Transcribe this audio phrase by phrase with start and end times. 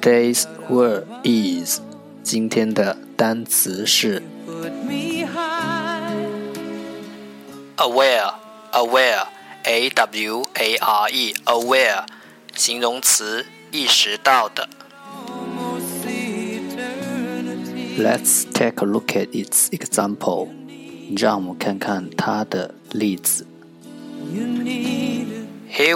[0.00, 1.80] Today's word is
[2.22, 4.22] 今天的单词是
[7.76, 8.32] aware
[8.72, 9.22] aware
[9.64, 12.04] a w a r e aware
[12.54, 14.68] 形容词意识到的。
[17.98, 20.48] Let's take a look at its example.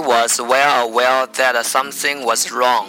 [0.00, 2.88] was well aware that something was wrong.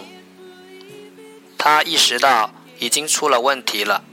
[1.66, 4.04] 他意识到已经出了问题了。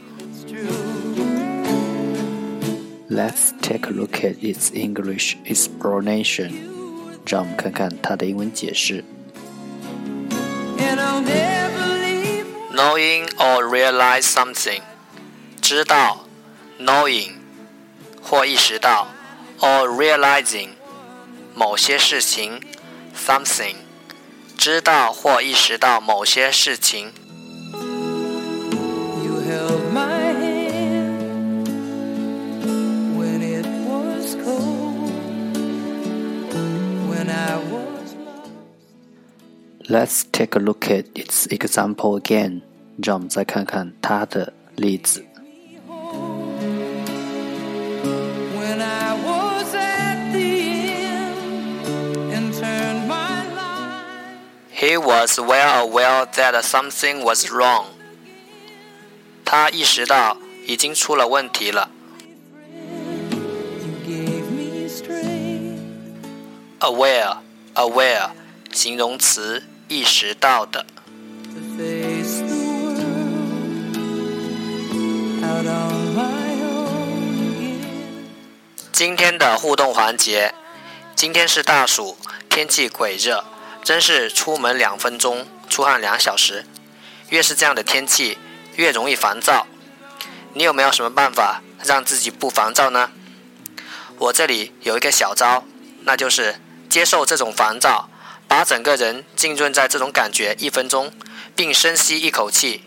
[3.10, 6.52] Let's take a look at its English explanation。
[7.26, 9.04] 让我们看看它的英文解释。
[12.74, 14.80] Knowing or realize something，
[15.62, 16.26] 知道
[16.80, 17.34] ，knowing
[18.22, 19.10] 或意识到
[19.60, 20.70] ，or realizing
[21.54, 22.62] 某些事情
[23.14, 23.76] ，something
[24.58, 27.12] 知道或意识到某些事情。
[39.92, 42.62] Let's take a look at its example again。
[43.04, 45.22] 让我们再看看它的例子。
[54.74, 57.88] He was well aware that something was wrong。
[59.44, 60.38] 他意识到
[60.68, 61.92] 已经出了问题了。
[67.76, 68.30] Aware,
[68.72, 69.62] 形容词.
[69.94, 70.86] 意识到的。
[78.94, 80.54] 今天的互动环节，
[81.14, 83.44] 今天是大暑，天气鬼热，
[83.84, 86.64] 真是出门两分钟，出汗两小时。
[87.28, 88.38] 越是这样的天气，
[88.78, 89.68] 越容易烦躁。
[90.54, 93.10] 你有没有什么办法让自己不烦躁呢？
[94.18, 95.66] 我这里有一个小招，
[96.04, 96.56] 那就是
[96.88, 98.08] 接受这种烦躁。
[98.52, 101.14] 把整个人浸润在这种感觉一分钟，
[101.56, 102.84] 并深吸一口气。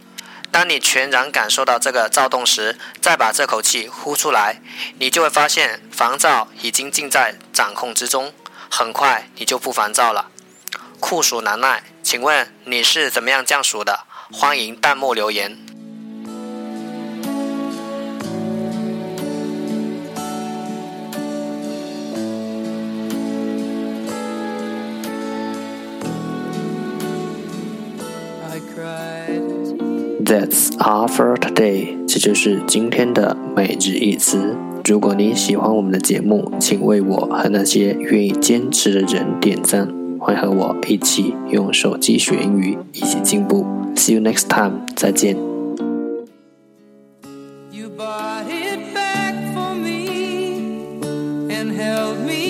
[0.53, 4.61] 当你全然感受到这个躁动时，再把这口气呼出来，
[4.99, 8.35] 你就会发现烦躁已经尽在掌控之中。
[8.71, 10.31] 很快你就不烦躁了。
[11.01, 14.01] 酷暑难耐，请问你是怎么样降暑的？
[14.35, 15.64] 欢迎弹幕留言。
[30.25, 34.57] That's our for today，这就是今天的每日一词。
[34.87, 39.87] 如果你喜欢我们的节目，请为我和那些愿意坚持的人点赞，
[40.19, 43.67] 欢迎和我一起用手机学英语，一起进步。
[43.97, 45.37] See you next time，再见。
[47.71, 50.59] You bought back it and for me
[51.49, 51.75] me.
[51.77, 52.44] held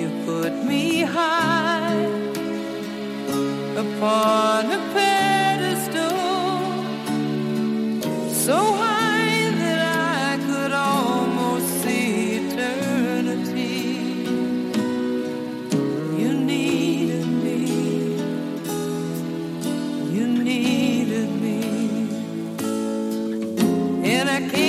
[0.00, 2.00] You put me high
[3.82, 5.17] upon a pedestal.
[24.38, 24.67] I can't.